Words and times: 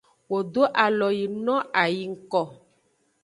Wo 0.29 0.37
do 0.53 0.63
alo 0.85 1.07
yi 1.17 1.25
no 1.45 1.55
a 1.81 1.83
yi 1.95 2.03
ngko. 2.13 2.41